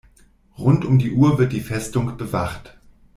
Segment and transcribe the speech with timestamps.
[0.57, 2.75] Rund um die Uhr wird die Festung bewacht.